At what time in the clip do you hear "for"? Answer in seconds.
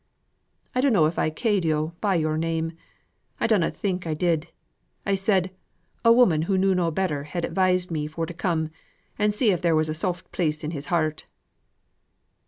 8.07-8.25